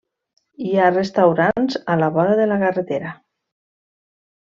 [0.67, 3.15] Hi ha restaurants a la vora de la carretera.